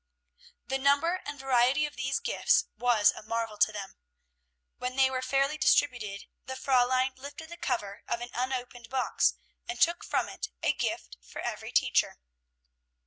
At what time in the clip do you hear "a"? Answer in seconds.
3.11-3.21, 10.63-10.73